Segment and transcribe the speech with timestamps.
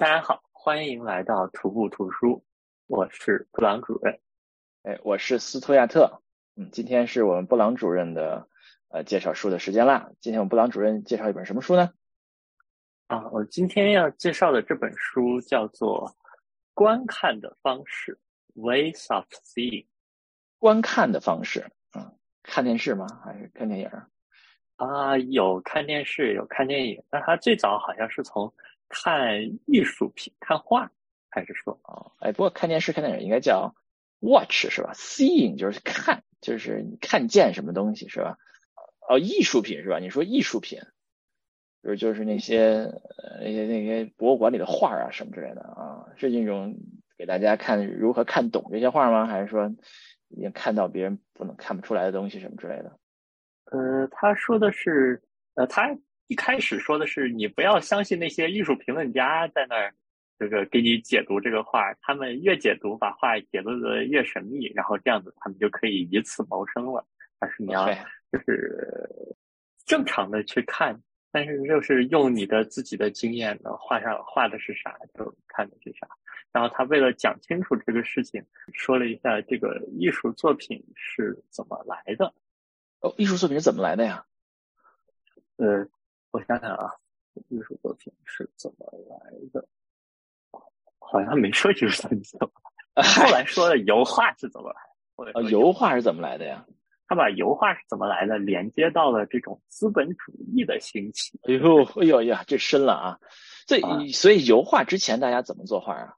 [0.00, 2.42] 大家好，欢迎来到徒步图书，
[2.86, 4.18] 我是布朗主任。
[4.82, 6.22] 哎，我是斯图亚特。
[6.56, 8.48] 嗯，今天是我们布朗主任的
[8.88, 10.10] 呃介绍书的时间啦。
[10.18, 11.92] 今天我们布朗主任介绍一本什么书呢？
[13.08, 16.08] 啊，我今天要介绍的这本书叫做
[16.72, 18.18] 《观看的方式》
[18.58, 19.84] （Ways of Seeing）。
[20.58, 23.06] 观看的方式，嗯，看电视吗？
[23.22, 23.90] 还是看电影？
[24.76, 27.04] 啊，有看电视，有看电影。
[27.10, 28.50] 那它最早好像是从
[28.90, 30.90] 看艺术品、看画，
[31.30, 32.10] 还是说啊？
[32.18, 33.72] 哎，不过看电视、看电影应该叫
[34.18, 38.36] watch 是吧？Seeing 就是看，就是你看见什么东西是吧？
[39.08, 40.00] 哦，艺术品是吧？
[40.00, 40.80] 你说艺术品，
[41.84, 42.92] 就是就是那些
[43.40, 46.76] 那些那些博物馆里的画啊什么之类的啊，是那种
[47.16, 49.26] 给大家看如何看懂这些画吗？
[49.26, 49.72] 还是说
[50.28, 52.98] 已经看到别人不能看不出来的东西什么之类的？
[53.66, 55.22] 呃，他说的是，
[55.54, 55.96] 呃，他。
[56.30, 59.92] 一开始说的是你不要相信那些艺术评论家在那儿
[60.38, 67.04] 这个给你解读这个画，他们越解读把画解读的越神秘，然后这样子他们就可以以此谋生了。
[67.40, 67.84] 但是你要
[68.30, 69.36] 就是
[69.84, 76.06] 正常的去看，但是就是用你的自己的经验呢，画上画的是啥就看的是啥。
[76.52, 78.40] 然后他为了讲清楚这个事情，
[78.72, 82.32] 说了一下这个艺术作品是怎么来的。
[83.00, 84.24] 哦，艺术作品是怎么来的呀？
[85.56, 85.88] 呃。
[86.32, 86.90] 我想想啊，
[87.48, 89.66] 艺术作品是怎么来的？
[90.98, 92.52] 好像没说艺术作品怎么
[92.94, 95.50] 来， 后来说了油画是怎么来的。
[95.50, 96.64] 油画是怎么来的呀？
[97.06, 101.38] 他把油画是怎么来的连接到了这种资本主义的兴起。
[101.42, 103.18] 哎呦，哎呦呀，这深了啊！
[103.66, 103.80] 这
[104.12, 106.14] 所以油画之前大家怎么作画啊？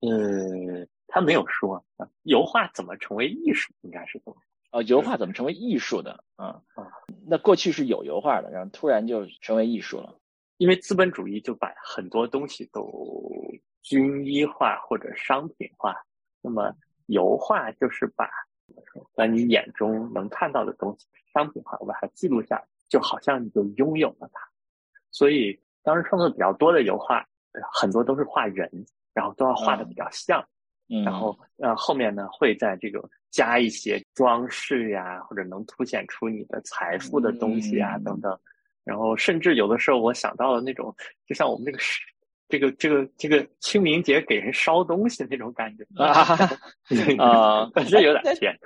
[0.00, 1.82] 嗯，他没有说
[2.22, 4.42] 油画怎么成为艺术，应该是怎么？
[4.70, 6.60] 哦，油画怎么成为艺术的啊？
[6.74, 6.86] 啊，
[7.26, 10.18] 那过去是有油画的，然后突然就成为艺术了，
[10.58, 12.86] 因为资本主义就把很多东西都
[13.82, 15.96] 军医化或者商品化。
[16.42, 16.72] 那么
[17.06, 18.28] 油画就是把
[19.14, 24.40] 把你眼中能看到的东西商品化，我把它记录下来，就好像你就拥有了它。
[25.10, 27.26] 所以当时创作比较多的油画，
[27.72, 28.70] 很多都是画人，
[29.14, 30.46] 然后都要画的比较像。
[31.04, 33.08] 然后呃后面呢会在这个。
[33.30, 38.34] 加一些装饰呀，或者能凸显出你的财富的东西啊，等等。
[38.84, 42.00] 然后甚至有的时候，我想到了那种，就像我们那个是
[42.48, 46.10] 这个这个这个清明节给人烧东西那种感觉啊
[47.18, 48.56] 啊， 这有点偏。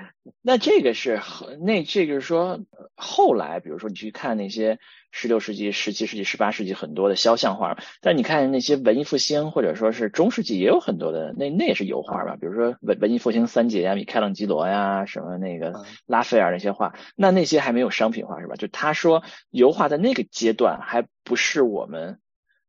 [0.41, 1.21] 那这个是
[1.61, 2.61] 那这个是说
[2.95, 4.79] 后来，比如说你去看那些。
[5.15, 12.35] 十六世纪、十七世纪、十八世纪很多的肖像画，但你看那些文艺复兴或者说是中世纪也有很多的，那那也是油画吧？
[12.41, 18.55] 比如说文文艺复兴三杰呀，米开朗基罗呀，什么那个拉斐尔那些画，那那些还没有商品化是吧？
[18.57, 22.19] 就他说油画在那个阶段还不是我们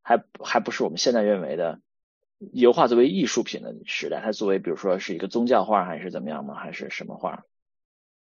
[0.03, 1.81] 还还不是我们现在认为的
[2.51, 6.53] 油画作为艺术品的时代，它作为比如说是一个宗教画还是怎么样吗？
[6.53, 7.43] 还是什么画？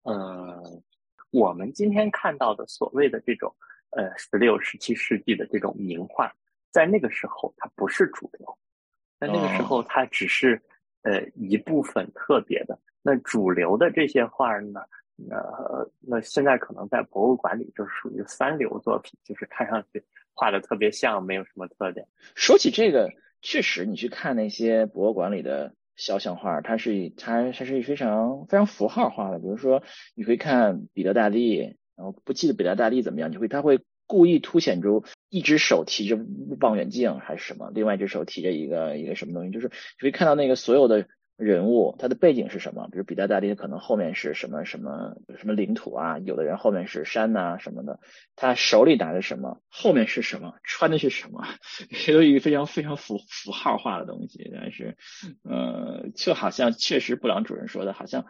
[0.04, 0.84] 嗯，
[1.32, 3.56] 我们今天看到的所谓的这种。
[3.96, 6.34] 呃，十六、十七世纪的这种名画，
[6.72, 8.58] 在那个时候它不是主流，
[9.20, 10.60] 在那个时候它只是
[11.04, 12.76] 呃一部分特别的。
[13.04, 14.82] 那主流的这些画呢，
[15.30, 22.08] 呃，那现在可能在博物馆里就属于三流作品，就是看上去画的特别像，没有什么特点。
[22.36, 23.12] 说起这个，
[23.42, 29.40] 确实你去看那些博物馆里的肖像画，它是它它是非常非常符号化的。
[29.40, 29.84] 比如说，
[30.16, 31.78] 你会看彼得大帝。
[31.96, 36.18] 然后不记得彼得大帝怎么样，你会他会故意凸显出一只手提着
[36.60, 42.88] 望远镜还是什么，另外一只手提着一个一个什么东西，就是你会看到那个所有的人物，他的背景是什么？
[42.92, 48.00] 比如彼得大帝可能后面是什么什么什么领土啊，有的人后面是山呐什么的，
[48.36, 51.44] 他手里拿着什么，后面是什么，穿的是什么，
[52.08, 54.50] 都一个非常非常符符号化的东西。
[54.54, 54.98] 但是，
[55.44, 58.26] 呃，就好像确实布朗主任说的，好像。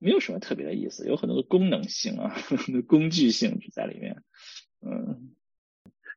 [0.00, 2.36] 没有什么特别的意思，有很多的功能性啊，
[2.86, 4.22] 工具性在里面。
[4.82, 5.30] 嗯，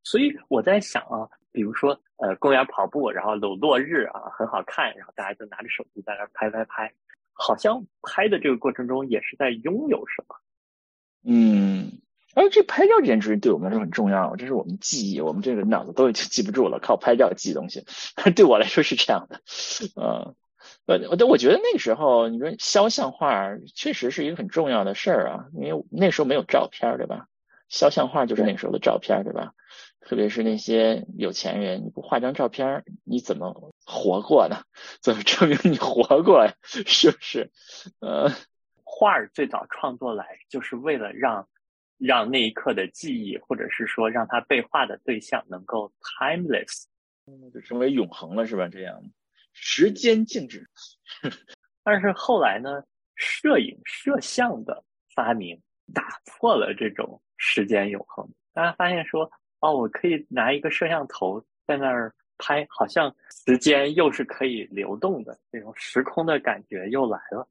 [0.03, 6.93] 所以我在想啊，比如说呃，公园跑步，然后有落日啊，很好看，然后大家就拿着手机在那拍拍拍，
[7.33, 10.35] 好像拍的这个过程中也是在拥有什么。
[11.25, 11.93] 嗯，
[12.35, 17.83] 而这拍照这件事情对我们来说很重要，这是我们记忆，我们这个脑子都已经记不住了，靠拍照记东西。
[18.35, 19.41] 对我来说是这样的，
[19.99, 20.35] 嗯。
[20.85, 27.27] 呃，我我觉得那个时候，你说肖像画确实是一个很重要的事儿啊，因为那时候没有照片，对吧？
[27.67, 29.51] 肖像画就是那时候的照片，对吧？
[30.07, 34.63] 特别是那些有钱人，你不画张照片，你怎么活过呢？
[35.03, 36.53] 怎么证明你活过呀？
[36.63, 37.51] 是不是？
[37.99, 38.31] 呃，
[38.85, 41.45] 画儿最早创作来就是为了让
[41.97, 46.85] 让那一刻的记忆，或者是说让他被画的对象能够 timeless，
[47.53, 48.69] 就成为永恒了，是吧？
[48.69, 49.03] 这样，
[49.51, 50.65] 时间静止。
[51.83, 52.81] 但是后来呢，
[53.15, 55.61] 摄影摄像的发明
[55.93, 58.25] 打破了这种时间永恒。
[58.53, 63.13] 大家发现说，哦，我可以拿一个摄像头在那儿拍，好像
[63.45, 67.47] 时间又是可以流动的，这种时空的感觉又来了。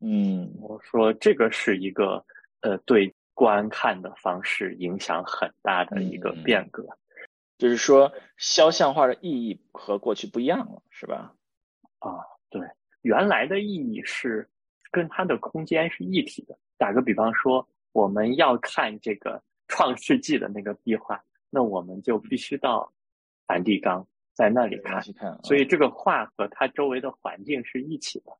[0.00, 2.24] 嗯，我说这个是一个
[2.60, 6.86] 呃，对观看的方式影响很大的一个变革。
[7.58, 11.34] 就是说，肖像画的意义和过去不一样了，是吧？
[11.98, 12.62] 啊，对，
[13.02, 14.48] 原来的意义是
[14.92, 16.56] 跟它的空间是一体的。
[16.76, 19.32] 打个比方说，我们要看这个
[19.68, 22.92] 《创世纪》的那个壁画，那我们就必须到
[23.46, 25.00] 梵蒂冈，在那里看。
[25.44, 28.32] 所以这个画和它周围的环境是一起的。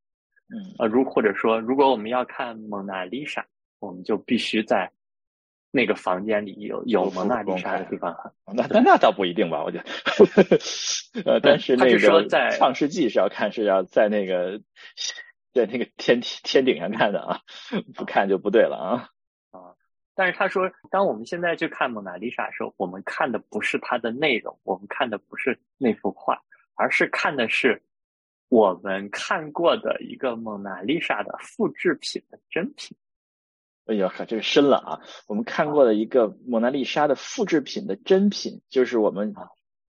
[0.49, 3.45] 嗯，呃，如或者说，如果我们要看蒙娜丽莎，
[3.79, 4.91] 我们就必须在。
[5.71, 9.85] 那个房间里有有蒙娜丽莎的地方，那那那倒不一定吧，我觉得。
[11.25, 11.99] 呃，但是那个
[12.57, 14.59] 《创世纪》是要看，是要在那个
[15.53, 17.41] 在那个天天顶上看的啊，
[17.93, 19.09] 不看就不对了啊啊！
[20.19, 26.37] 但是他说，当我们现在去看蒙娜丽莎的时候，我们看的不是它的内容，我们看的不是那幅画，
[26.75, 27.81] 而是看的是
[28.49, 32.97] 我们看过的一个蒙娜丽莎的复制品的真品。
[33.85, 34.99] 哎呀，这个深了啊！
[35.25, 39.33] 我们看过的一个蒙娜丽莎的复制品的真品，就是我们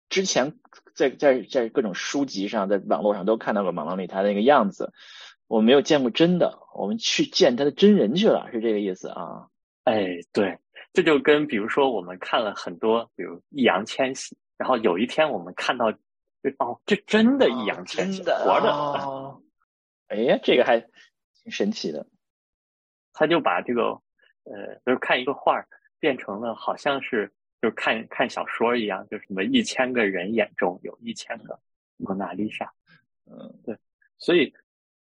[0.08, 0.56] 之前
[0.96, 4.92] 在在在各种书籍上、在网络上都看到过蒙娜丽莎那个样子，
[5.46, 9.46] 我没有见过真的，我们去见她的真人去了，是这个意思啊？
[9.86, 10.58] 哎，对，
[10.92, 15.86] 这就跟比如说我们看了很多，比如易烊千玺，然后有一天我们看到，
[16.58, 19.40] 哦，这真的易烊千玺活着，
[20.08, 22.04] 哎呀，这个还挺神奇的。
[23.12, 23.82] 他就把这个，
[24.42, 25.68] 呃，就是看一个画儿，
[26.00, 31.60] 变成了好像是就是看看小说一样，就什么一千个人眼中有一千个
[31.96, 32.72] 蒙娜丽莎，
[33.24, 33.78] 嗯，对，
[34.18, 34.52] 所以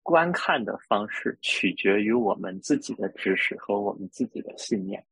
[0.08, 5.04] 观看的方式取决于我们自己的知识和我们自己的信念，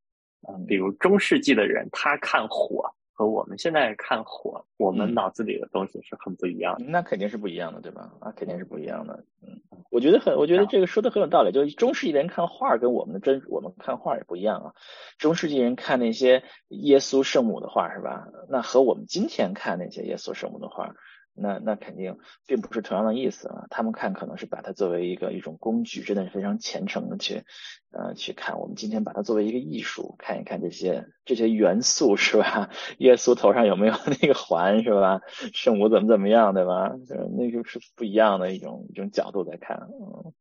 [0.48, 2.90] 嗯，比如中世纪的人，他看火。
[3.18, 6.84] 和我们现在看火，我们脑子里的东西是很不一样的。
[6.84, 8.12] 那肯定是不一样的，对吧？
[8.20, 9.24] 那，肯定是不一样的。
[9.40, 9.58] 嗯，
[9.90, 11.50] 我觉得很，我觉得这个说的很有道理。
[11.50, 14.74] 就是中世纪人看画跟我们的真，我们看画也不一样啊。
[15.16, 18.28] 中世纪人看那些耶稣圣母的画，是吧？
[18.50, 20.94] 那和我们今天看那些耶稣圣母的画。
[21.38, 23.66] 那那肯定并不是同样的意思啊！
[23.70, 27.44] 他们看可能是把它作为一个一种工具，真的是非常虔诚的去，
[27.90, 28.58] 呃，去看。
[28.58, 32.70] 我们今天把它作为一个艺术，看一看这些这些元素是吧？
[32.98, 35.20] 耶稣头上有没有那个环是吧？
[35.52, 36.92] 圣母怎么怎么样对吧？
[37.36, 39.76] 那就是不一样的一种一种角度在看。
[39.76, 40.32] 嗯，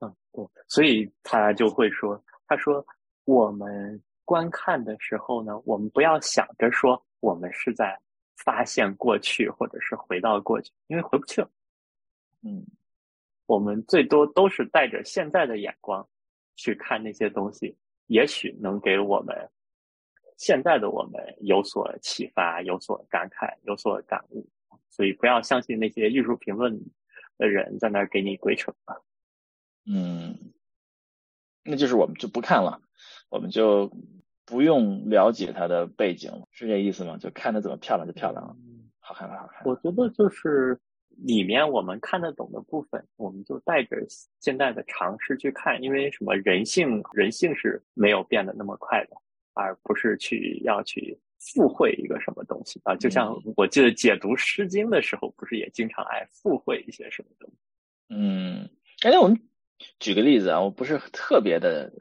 [0.00, 2.86] 嗯，对，所以他就会说，他说
[3.24, 7.98] 我们观看的时候呢，我们不要想着说我们是在。
[8.36, 11.50] 发现过去，或者是回到过去，因为回不去了。
[12.42, 12.64] 嗯，
[13.46, 16.06] 我们最多都是带着现在的眼光
[16.54, 19.34] 去看那些东西，也许能给我们
[20.36, 24.46] 现在的我们有所启发、有所感慨、有所感悟。
[24.90, 26.78] 所以，不要相信那些艺术评论
[27.38, 28.96] 的人在那儿给你鬼扯啊。
[29.86, 30.52] 嗯，
[31.64, 32.80] 那就是我们就不看了，
[33.28, 33.90] 我们就。
[34.46, 37.16] 不用了解它的背景，是这意思吗？
[37.18, 38.56] 就看着怎么漂亮就漂亮了，
[39.00, 39.62] 好看不好看？
[39.66, 40.78] 我觉得就是
[41.24, 43.96] 里面我们看得懂的部分，我们就带着
[44.38, 49.16] 现在的尝试去看，因为什么人性，人性是没有变得那么快的，
[49.54, 52.94] 而不是去要去附会一个什么东西啊。
[52.94, 57.56] 就像我记得解读《诗经》的时候，不是也经常爱附会一些什么东西？
[58.10, 58.70] 嗯，
[59.02, 59.36] 哎，我们。
[59.98, 61.92] 举个例子啊，我不是特别的，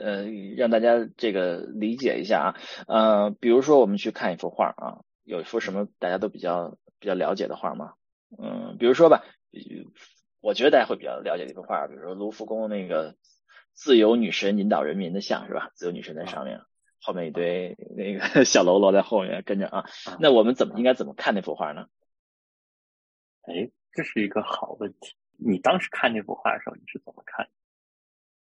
[0.00, 0.24] 呃，
[0.56, 2.54] 让大家这个理解一下啊，
[2.86, 7.94] 呃，比如说我们去看一幅画啊，有一幅什么大家都比较比较了解的画吗？
[8.38, 9.24] 嗯，比如说吧，
[10.40, 13.16] 我觉得大家会比较了解的一幅画，比如说卢浮宫那个
[13.72, 15.70] 自由女神引导人民的像是吧？
[15.74, 16.60] 自由女神在上面，
[17.00, 19.84] 后面一堆那个 小喽啰在后面跟着啊，
[20.20, 21.86] 那我们怎么应该怎么看那幅画呢？
[23.42, 25.14] 哎，这是一个好问题。
[25.38, 27.48] 你当时看那幅画的时候，你是怎么看？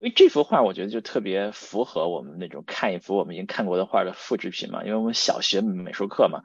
[0.04, 4.84] 因为这幅画，我觉得就特别符合我们那种看一幅我们已经看过的画的复制品嘛。
[4.84, 6.42] 因为我们小学美术课嘛，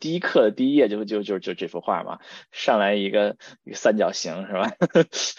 [0.00, 2.20] 第一课的第一页就就就就这幅画嘛，
[2.52, 4.72] 上来一个一个三角形是吧？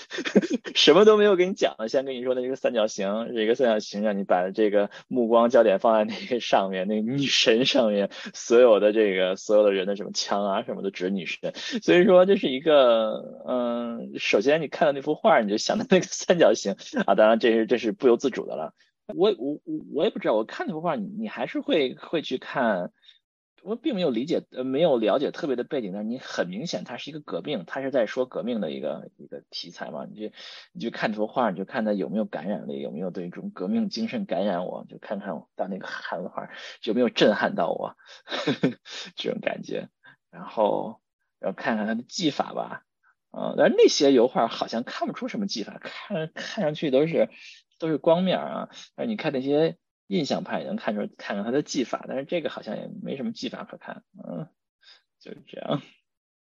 [0.76, 11.52] 什么都没有跟你讲，先跟你说那个三角形，这个三角形让你把这个目光焦点放在那个上面，那个女神上面，所有的这个所有的人的什么枪啊什么的指女神。
[11.82, 16.76] 所以说这是一个嗯，首先你看到那幅画，你就想到那个三角形
[17.08, 17.63] 啊，当然这是。
[17.66, 18.74] 这是不由自主的了，
[19.16, 22.92] 我我我我也不知道，我看那幅画，你你还是会会去看，
[23.62, 30.06] 我并没有理解，呃，没有了解特别的背景，但是你很明显，它是一个革命，它是在说革命的一个一个题材嘛。
[30.06, 30.34] 你就
[30.74, 36.50] 你就看幅画，你就看它有没有感染力，有没有对这种革命精神感染我，就看看到那个汉画
[36.84, 37.96] 有没有震撼到我
[39.16, 39.90] 这种感觉。
[40.30, 41.00] 然后，
[41.40, 42.84] 然后看看它的技法吧，
[43.34, 47.30] 啊，但是那些油画好像看不出什么技法，看看上去都是
[47.78, 48.70] 都是光面啊。
[48.96, 49.78] 但是你看那些。
[50.08, 54.48] 印象派也能看出看看他的技法，但是这个好像也没什么技法可看，嗯，
[55.18, 55.82] 就是这样。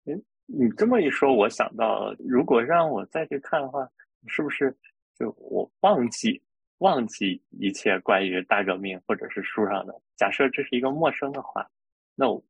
[0.04, 0.12] 哎，
[0.46, 3.88] 你这么一说，我想到，如果让我再去看的话，
[4.26, 4.76] 是不是
[5.16, 6.42] 就我忘记
[6.78, 10.02] 忘记一切关于大革命或者是书上的？
[10.16, 11.70] 假设这是一个陌生的话，
[12.16, 12.44] 那我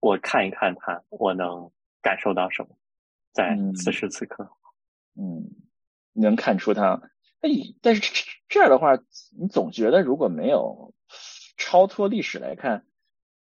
[0.00, 2.76] 我看一看它，我能感受到什么？
[3.32, 4.50] 在此时此刻，
[5.16, 5.50] 嗯，
[6.12, 7.02] 能看出他。
[7.40, 8.02] 哎，但是
[8.48, 8.98] 这样的话，
[9.38, 10.94] 你总觉得如果没有
[11.56, 12.84] 超脱历史来看，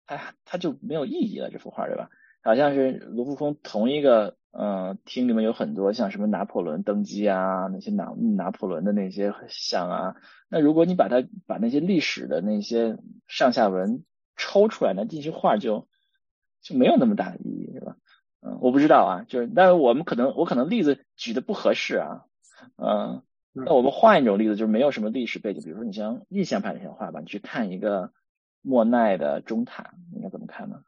[0.06, 1.50] 它它就没有意义了。
[1.50, 2.08] 这幅画对吧？
[2.42, 10.14] 好像是卢浮宫同一个嗯厅里面有很多像什么拿破仑登基啊那些拿拿破仑的那些像啊。
[10.48, 14.04] 那如果你把它把那些历史的那些上下文
[14.36, 15.88] 抽出来，那这些画就
[16.62, 17.96] 就没有那么大的意义，是吧？
[18.40, 22.24] 嗯，我不知道啊，就是但是我们可能我可能例子举的不合适啊，
[22.76, 23.22] 嗯。
[23.60, 28.12] 那我们换一种例子，就是没有什么历史背景，比如说你像印象派那些画吧，你去看一个
[28.62, 30.84] 莫奈的中塔，应该怎么看呢？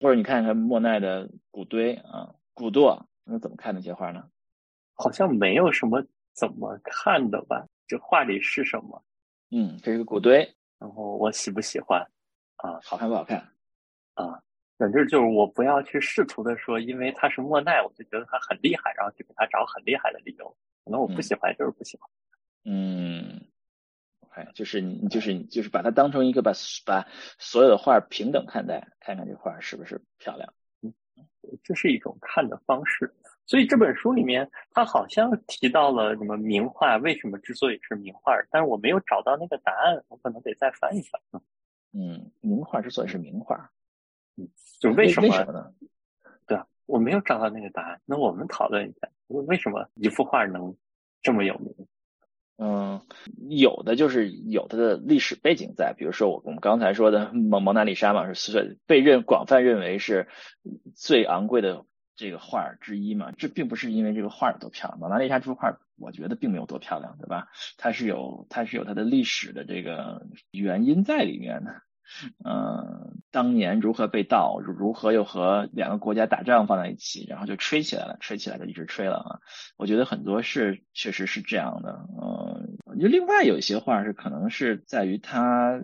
[0.00, 4.30] 或者你看看莫奈的古堆啊，古垛，那怎么看那些画呢？
[4.94, 7.66] 好像没有什么怎么看的吧？
[7.86, 9.04] 这画里是什么？
[9.50, 12.00] 嗯，这是个古堆，然后我喜不喜欢？
[12.56, 13.50] 啊，好看不好看？
[14.14, 14.40] 啊，
[14.76, 20.56] 反正就是我不要去试图的说，因为他是莫奈，我就觉得他很厉害，然后去给他找很厉害的理由。
[20.84, 22.10] 可能我不喜欢，就是不喜欢。
[22.64, 23.40] 嗯
[24.20, 26.52] ，OK，就是你，就是你，就是把它当成一个把
[26.84, 27.06] 把
[27.38, 30.52] 所有的画平等看待，看看这画是不是漂亮。
[30.82, 30.92] 嗯，
[31.62, 33.14] 这是一种看的方式。
[33.46, 41.20] 所以这本书里面，他好像提到了什么名画为什么之所以是名画，但是我没有找到那个答案，我可能得再翻一翻。
[41.92, 43.68] 嗯，名画之所以是名画，嗯，
[44.80, 45.72] 就为什么呢？
[46.46, 48.00] 对啊，我没有找到那个答案。
[48.04, 49.08] 那我们讨论一下。
[49.26, 50.76] 为什么一幅画能
[51.22, 51.74] 这么有名？
[52.56, 53.00] 嗯，
[53.48, 60.28] 有的就是有它的历史背景在，比如说我我们刚才说的蒙蒙娜丽莎嘛，是被认广泛认为是
[60.94, 63.32] 最昂贵的这个画之一嘛。
[63.32, 67.48] 这并不是因为这个画有多漂亮，蒙娜丽莎这幅画我觉得并没有多漂亮，对吧？
[67.78, 71.82] 它是有它是有它的历史的这个原因在里面的。
[72.44, 79.40] 嗯，当年如何被盗，如何又和两个国家打仗放在一起，然后就吹起来了，吹起来就一直吹了啊！
[79.76, 82.06] 我觉得很多事确实是这样的。
[82.20, 85.80] 嗯，就另外有一些画是可能是在于它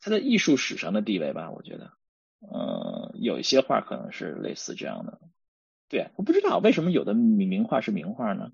[0.00, 1.92] 它的艺术史上的地位吧，我觉得，
[2.40, 5.20] 嗯，有一些画可能是类似这样的。
[5.88, 8.50] 对，我不知道为什么有的名名画是名画呢？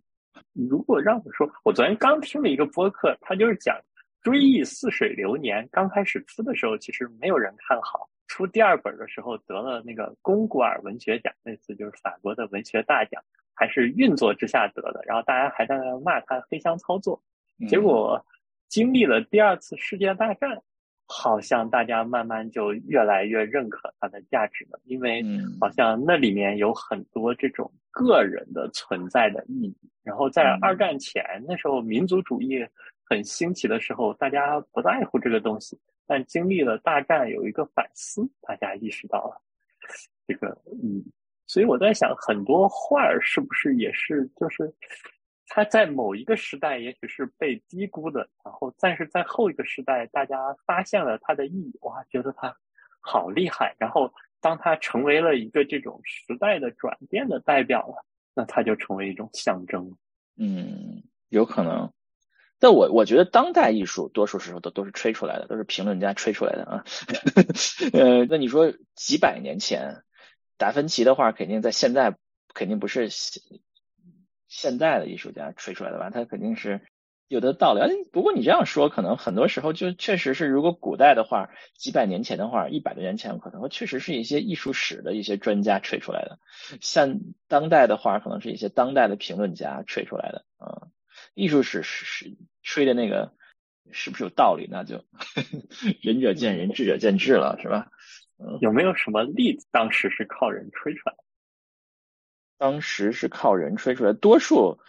[0.52, 3.76] 如果让我说，我昨天刚听了一个播客，他就是讲。
[4.25, 8.09] 追忆似水流年刚开始出的时候，其实没有人看好。
[8.26, 15.02] 出第二本的时候得了那个龚古尔文学奖，那次就是法国的文学大奖，还是运作之下得的。
[15.04, 17.23] 然后大家还在那骂他黑箱操作。
[17.69, 18.25] 结果
[18.66, 20.62] 经历了第二次世界大战，
[21.07, 25.23] 好像大家慢慢就越来越认可它的价值了，因为
[25.61, 29.76] 好像那里面有很多这种个人的存在的意义。
[30.02, 32.66] 然后在二战前那时候，民族主义。
[33.05, 39.41] 很兴起的时候，大家不在乎这个东西，但经历了大战，有一个反思，大家意识到了
[40.27, 40.49] 这个
[40.83, 41.05] 嗯。
[41.47, 44.73] 所以我在想，很多画儿是不是也是，就是
[45.49, 52.57] 它在某一个时代也许是被低估的，然后但是在后一个时代，大家发现了它的意义，哇，觉得它
[52.99, 53.77] 好厉害。
[53.79, 58.03] 然后当它成为了一个这种时代的转变的代表了，
[58.35, 59.95] 那它就成为一种象征。
[60.39, 61.93] 嗯，有可能。
[62.64, 66.85] 但我我觉得当代艺术多数时候都都是吹出来的，都是评论家吹出来的啊。
[67.92, 70.02] 呃，那你说几百年前
[70.56, 72.16] 达芬奇的画，肯定在现在
[72.54, 73.11] 肯定不是
[74.49, 76.09] 现代的艺术家吹出来的吧？
[76.09, 76.80] 他肯定是
[77.28, 77.83] 有的道理。
[78.11, 86.38] 不过你这样说，可能很多时候就确实是，如果古代的画，几百年前的画，一百多年前可能确实是一些艺术史的一些专家吹出来的。
[86.80, 90.88] 像当代的画，可能是一些当代的评论家吹出来的啊。
[91.35, 93.33] 艺术史是吹的那个
[93.92, 94.66] 是不是有道理？
[94.68, 95.04] 那就
[96.02, 97.92] 仁者见仁，智者见智了，是吧？
[98.61, 99.68] 有没有什么例子？
[99.71, 101.23] 当时是靠人吹出来的？
[102.59, 104.80] 当时是靠人吹出来，多数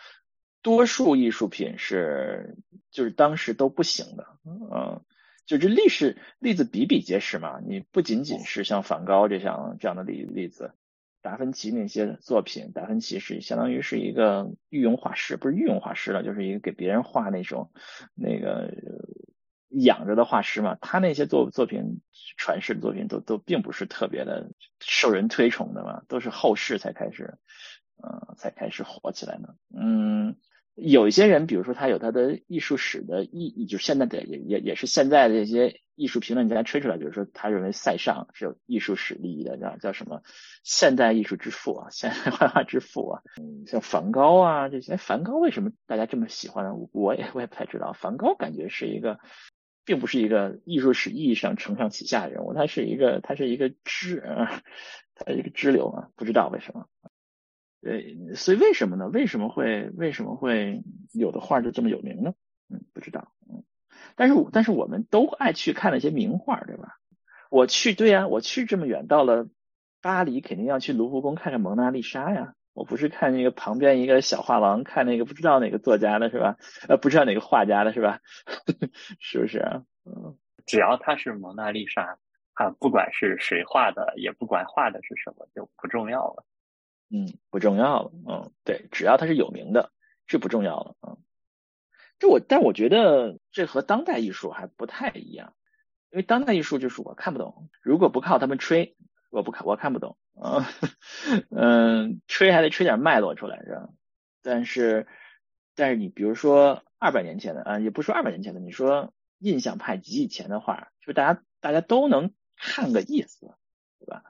[0.64, 2.56] 多数艺术品是
[2.90, 4.26] 就是当时都不行的。
[4.46, 5.04] 嗯，
[5.46, 7.60] 就这历史例子比比皆是嘛。
[7.60, 10.74] 你不仅仅是像梵高这样这样的例例子，
[11.26, 17.72] 达芬奇那些作品，达芬奇是相当于是一个御用画师，不是御用画师了，就是一个给别人画那种
[18.14, 18.72] 那个
[19.70, 20.78] 养着的画师嘛。
[20.80, 22.00] 他那些作作品
[22.38, 27.40] 传世的作品都都并不是特别的受人推崇的嘛，都是后世才开始，
[28.04, 29.56] 嗯，才开始火起来的。
[29.76, 30.36] 嗯。
[30.76, 40.22] 有一些人，比如说他有他的艺术史的意义，就是现在的也也也是现在的这些艺术评论家吹出来，比如说他认为塞尚是有艺术史意义的，叫叫什么
[40.64, 43.22] 现代艺术之父啊，现代绘画之父啊，
[43.66, 46.74] 像梵高啊这些，梵高为什么大家这么喜欢呢？
[46.92, 49.20] 我也我也不太知道，梵高感觉是一个，
[49.86, 54.22] 并不是一个艺术史意义上承上启下的人物，他是一个他是一个支，
[55.16, 56.90] 他是一个支流啊，不知道为什么。
[57.86, 59.08] 对，所以为什么呢？
[59.10, 60.82] 为什么会为什么会
[61.14, 62.34] 有的画就这么有名呢？
[62.68, 63.32] 嗯，不知道。
[63.48, 63.64] 嗯，
[64.16, 66.98] 但是但是我们都爱去看那些名画，对吧？
[67.52, 69.48] 我去，对呀，我去这么远，到了
[70.02, 72.56] 巴黎，肯定要去卢浮宫看看蒙娜丽莎呀。
[72.74, 76.58] 我不是看那个旁边一个小画廊，看那个不知道哪个作家的是吧？
[76.90, 78.20] 呃，不知道哪个画家的是吧？
[79.22, 79.60] 是不是？
[80.06, 82.18] 嗯，只要他是蒙娜丽莎，
[82.56, 86.44] 啊，不管是谁画的，也不管画的是什么，就不重要了。
[87.10, 88.12] 嗯，不重要了。
[88.28, 89.92] 嗯，对，只要它是有名的，
[90.28, 90.96] 是不重要了。
[91.02, 91.18] 嗯，
[92.20, 95.54] 这我，但我觉得这和当代艺术还不太一样，
[96.12, 98.96] 因为当代艺术就是我看不懂，如果不靠他们吹，
[99.30, 100.18] 我不看，我看不懂。
[100.42, 100.64] 嗯
[101.52, 103.90] 嗯，吹还得吹点脉络出来，是吧？
[104.42, 105.08] 但是，
[105.76, 113.54] 但是你比如说二百年前的啊，也不说二百年前的，你说印象派及以前的画，就大家大家都能看个意思，
[114.00, 114.24] 对吧？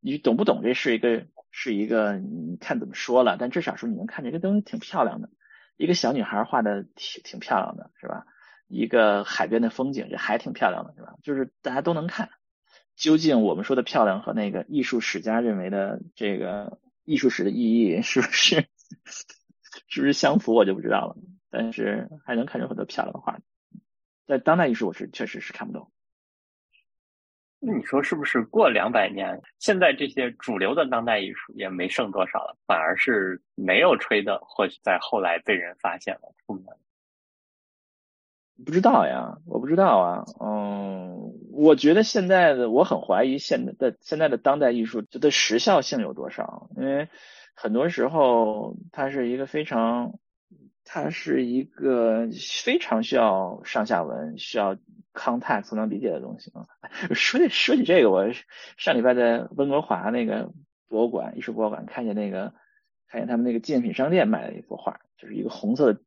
[0.00, 0.62] 你懂不懂？
[0.62, 1.26] 这是一个。
[1.50, 5.30] 是一个，你看怎么说了，但至少说你能看这个东西挺漂亮的，
[5.76, 8.26] 一个小女孩画的挺挺漂亮的，是吧？
[8.68, 11.14] 一个海边的风景，这还挺漂亮的，是吧？
[11.22, 12.30] 就是大家都能看，
[12.96, 18.66] 究竟我们说的漂亮和那个艺术史家认为的这个艺术史的意义是不是
[19.88, 21.16] 是不是相符，我就不知道了。
[21.50, 23.40] 但是还能看出很多漂亮的画，
[24.26, 25.90] 在当代艺术我是确实是看不懂。
[27.60, 36.32] 那你说是不是过两百年，现在这些主流的当代艺术也没剩多少了，反而是没有吹的，或许在后来被人发现了？
[38.64, 40.24] 不知道呀，我不知道啊。
[40.40, 47.08] 嗯，我觉得现在的我很怀疑现在的现在的当代艺术它的时效性有多少，因为
[47.54, 50.18] 很多时候它是一个非常。
[50.90, 52.26] 它是一个
[52.64, 54.74] 非常需要上下文、需要
[55.12, 56.66] context 才能理解的东西啊。
[57.14, 58.32] 说起说起这个，我
[58.78, 60.50] 上礼拜在温哥华那个
[60.88, 62.54] 博物馆、艺术博物馆看见那个，
[63.06, 66.00] 看见他们那个纪念品商店卖了一幅画，就是一个红色的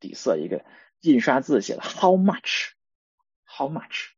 [0.00, 0.64] 底色，一个
[1.02, 4.12] 印刷字写的 How much？How much？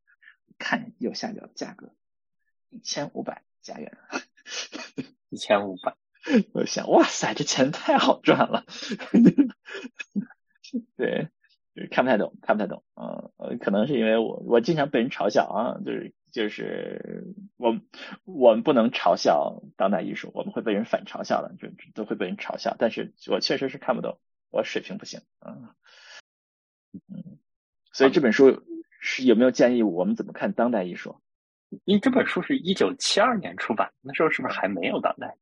[0.58, 1.92] 看右下角价格，
[2.70, 3.98] 一千五百加元，
[5.28, 5.96] 一千五百。
[6.52, 8.64] 我想，哇塞，这钱太好赚了。
[10.96, 11.28] 对，
[11.90, 12.82] 看不太懂，看不太懂。
[12.94, 17.78] 嗯，可能是因为我我经常被人嘲笑啊，就是就是我
[18.24, 22.74] 我们不能嘲笑当代艺术，我们会被人反嘲笑的，就都会被人嘲笑。
[22.78, 24.18] 但是我确实是看不懂，
[24.50, 25.20] 我水平不行。
[25.40, 25.68] 嗯
[27.08, 27.38] 嗯，
[27.92, 28.62] 所以这本书
[29.00, 31.20] 是有没有建议我们怎么看当代艺术？
[31.84, 35.36] 因为这本书是一九七二年出版，那时候是不是还没有当代？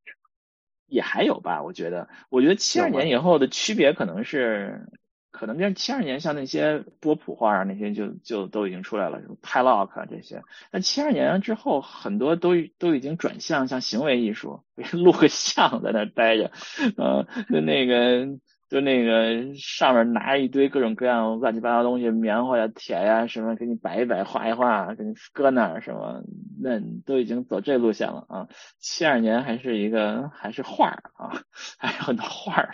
[0.92, 4.86] 也还有吧，我觉得，我觉得七二年以后的区别可能是，
[5.30, 10.42] 可能跟七二年像那些波普画啊那些就就都已经出来了，什么派洛克这些。
[10.70, 16.52] 那七二年之后，很多都都已经转向像行为艺术， 录个像在那待着，
[16.96, 18.38] 呃，那那个。
[18.72, 26.22] 就那个上面拿一堆各种各样乱七八糟东西，棉花呀、铁呀什么，给你摆一摆、画一画，给你搁那儿什么，
[26.58, 28.48] 那都已经走这路线了啊。
[28.78, 31.38] 七二年还是一个还是画儿啊，
[31.76, 32.70] 还有很多画儿，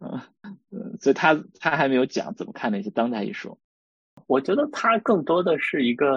[0.00, 3.56] 嗯，所以他他还没有讲怎么看那些当代艺术。
[4.26, 6.16] 我觉得他更多的是一个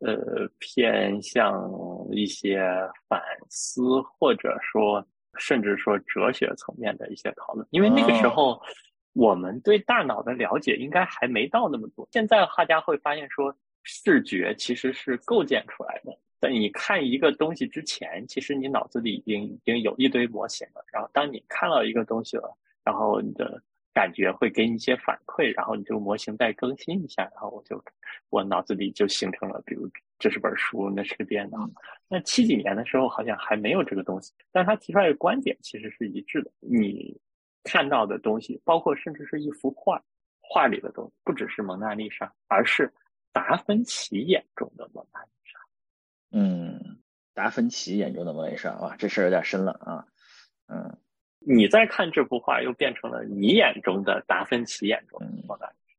[0.00, 1.66] 呃偏向
[2.10, 2.60] 一些
[3.08, 5.02] 反思，或者说。
[5.38, 8.60] 甚至说哲学层面的一些讨论，因为那个时候
[9.12, 12.06] 我们对大脑的了解应该还没到那么多。
[12.12, 16.18] 现在大家会发现说，视觉其实是构建出来的。
[16.38, 20.84] 在你看一个东西之前，其实你脑子里已经已经有一堆模型了。
[20.92, 23.62] 然后当你看到一个东西了，然后你的
[23.94, 27.82] 感觉会给你一些反馈，然后你这个模型再更新一下，然后我就
[28.28, 29.88] 我脑子里就形成了，比如。
[30.18, 31.68] 这是本书，那是个电脑。
[32.08, 36.50] 那七几年的时候好像还没有这个东西，但他提出来的观点其实是一致的。
[36.60, 37.18] 你
[37.64, 40.02] 看到的东西，包括甚至是一幅画，
[40.40, 42.92] 画里的东西，不只是蒙娜丽莎，而是
[43.32, 45.58] 达芬奇眼中的蒙娜丽莎。
[46.30, 46.98] 嗯，
[47.34, 50.06] 达芬奇眼中的蒙娜丽莎，哇，这事儿有点深了啊。
[50.68, 50.98] 嗯，
[51.40, 55.96] 你再看这幅画，又变成了你眼中的达芬奇眼中的蒙娜丽莎。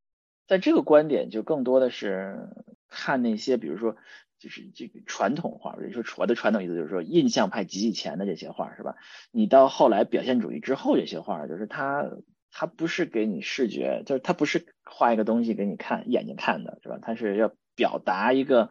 [0.47, 2.49] 但这个观点就更多的是
[2.89, 3.97] 看那些，比如说。
[4.39, 8.93] 就是这个传统画，或者说我的传统意思就是说，印象派及以前的这些画是吧？
[9.31, 12.05] 你到后来表现主义之后，这些画就是它，
[12.51, 16.99] 它不是给你视觉，就是它不是画一个东西给你看眼睛看的是吧？
[17.01, 18.69] 它是要表达一个，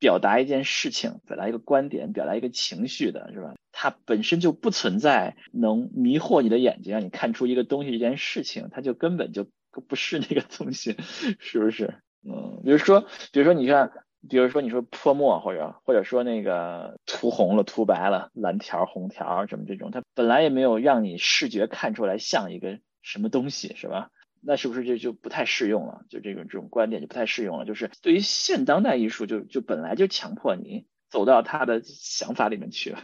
[0.00, 3.54] 表达一件事情，表达一个观点，表达一个情绪的是吧？
[3.70, 9.46] 它本身就不存在能迷惑你的眼睛，让你看出一个东西这件事情，它就根本就
[9.86, 10.96] 不是那个东西，
[11.38, 11.94] 是不是？
[12.24, 13.00] 嗯，比如说，
[13.32, 13.92] 比如说你看。
[14.28, 24.10] 比如说，你说泼墨，或者或者说那个涂红了、涂白了、蓝条、红条什么这种，它本来也没有让你视觉看出来像一个什么东西，是吧？
[24.40, 26.04] 那是不是这就不太适用了？
[26.10, 27.64] 就这种这种观点就不太适用了。
[27.64, 32.96] 就是对于现当代艺术，就就本来就强迫你走到他的想法里面去，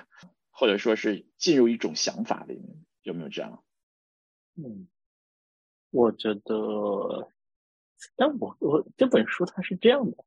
[0.50, 3.62] 或者说是进入一种想法里面，有没有这样？
[4.56, 4.88] 嗯，
[5.92, 7.28] 我觉得，
[8.16, 10.24] 但我我这本书它是这样的。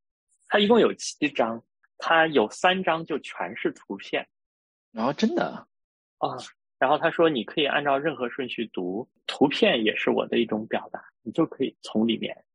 [0.47, 1.63] 它一共有七章，
[1.97, 4.27] 它有三章就全是图片，
[4.91, 5.67] 然后真的
[6.17, 6.37] 啊，
[6.79, 12.45] 然后他说你可以按照任何顺序读，图片也是我的一种表达，你就可以从里面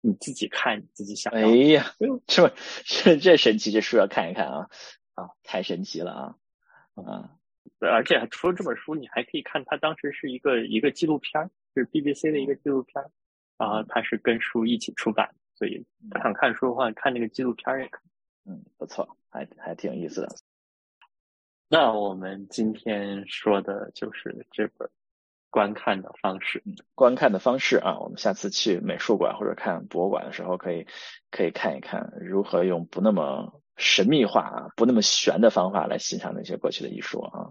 [0.00, 1.32] 你自己看，你自己想。
[1.32, 1.40] 哎
[1.72, 1.94] 呀，
[2.26, 2.52] 这
[2.84, 4.68] 这这神奇，这书要看一看啊
[5.14, 6.34] 啊，太神奇了啊
[7.02, 7.34] 啊！
[7.80, 13.02] 而且除了这本书，你还可以看它当时是一个一个纪录片，是 BBC 的一个纪录片，
[13.58, 15.34] 然后它是跟书一起出版。
[15.54, 15.84] 所以，
[16.22, 18.08] 想看书的话，看那个纪录片也可以。
[18.50, 20.28] 嗯，不错，还还挺有意思的。
[21.68, 24.88] 那我们今天说的就是这本
[25.50, 26.62] 观看的方式。
[26.94, 30.86] 观看的方式啊，我们下次去美术馆或者看博物馆的时候，可以
[31.30, 37.50] 可以看一看如何用不那么神秘化、啊不那么玄的方法来欣赏那些过去的艺术啊。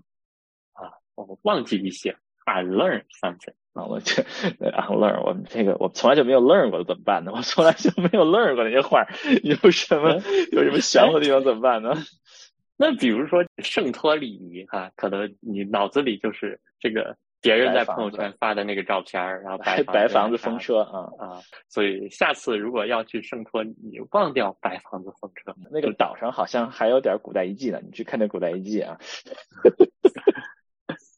[0.72, 3.54] 啊，我忘记一些，I learn something。
[3.78, 4.24] 啊，我这
[4.60, 7.32] unlearn，我们这个我从来就没有 learn 过，怎么办呢？
[7.36, 9.06] 我从来就没有 learn 过那些话，
[9.44, 10.14] 有什么
[10.52, 11.94] 有什么玄乎的地方怎么办呢？
[12.76, 25.56] 那比如说圣托里尼哈，可能你脑子里就是这个别人在朋友圈发的那个照片，然后白白房子风车啊啊，所以下次如果要去圣托，你忘掉白房子风车。
[25.72, 28.98] 那个岛上好像还有点古代遗迹呢，你去看那古代遗迹啊。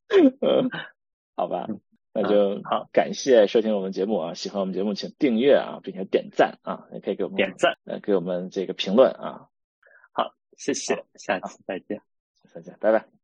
[0.42, 0.70] 嗯，
[1.36, 1.68] 好吧。
[2.12, 4.34] 那就好，感谢收听我们节目啊！
[4.34, 9.48] 喜欢我们节目，请订阅啊，并且点赞啊，也可以给我们点赞，呃，给我们这个评论啊。
[10.12, 12.02] 好，谢谢，下次再见，
[12.54, 13.19] 再见，拜拜。